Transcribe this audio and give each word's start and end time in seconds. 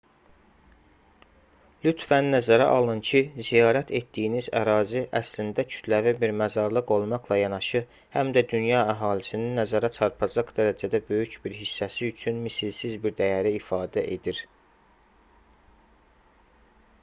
lütfən 1.87 2.29
nəzərə 2.35 2.69
alın 2.77 3.01
ki 3.09 3.19
ziyarət 3.49 3.91
etdiyiniz 3.99 4.47
ərazi 4.61 5.03
əslində 5.19 5.65
kütləvi 5.73 6.13
bir 6.23 6.33
məzarlıq 6.39 6.95
olmaqla 6.95 7.37
yanaşı 7.41 7.83
həm 8.17 8.33
də 8.39 8.43
dünya 8.55 8.81
əhalisinin 8.95 9.53
nəzərə 9.61 9.93
çarpacaq 9.99 10.51
dərəcədə 10.61 11.03
böyük 11.13 11.37
bir 11.47 11.57
hissəsi 11.61 12.11
üçün 12.15 12.43
misilsiz 12.49 12.97
bir 13.05 13.15
dəyəri 13.23 13.53
ifadə 13.61 14.09
edir 14.19 14.41